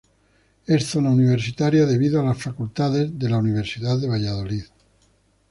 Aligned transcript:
Es 0.65 0.87
zona 0.87 1.11
universitaria 1.11 1.85
debido 1.85 2.19
a 2.19 2.23
las 2.23 2.41
facultades 2.41 3.19
de 3.19 3.29
la 3.29 3.37
Universidad 3.37 3.99
de 3.99 4.07
Valladolid. 4.07 4.63